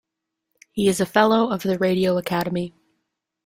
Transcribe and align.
He 0.71 0.87
is 0.87 0.99
a 0.99 1.05
Fellow 1.05 1.51
of 1.51 1.61
The 1.61 1.77
Radio 1.77 2.17
Academy. 2.17 2.73